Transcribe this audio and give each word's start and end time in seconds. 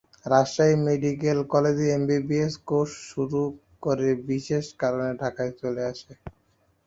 Rajshahi 0.25 0.75
medical 0.85 1.39
কলেজে 1.53 1.85
MBBS 1.91 2.53
course 2.67 2.93
শুরু 3.09 3.41
করে 3.83 4.09
বিশেষ 4.29 4.65
কারণে 4.81 5.09
ঢাকায় 5.21 5.53
চলে 5.61 5.81
আসেন। 5.91 6.17